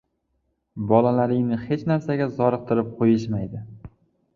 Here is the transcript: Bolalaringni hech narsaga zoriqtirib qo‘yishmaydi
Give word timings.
Bolalaringni 0.93 1.61
hech 1.67 1.85
narsaga 1.95 2.31
zoriqtirib 2.41 2.93
qo‘yishmaydi 2.99 3.67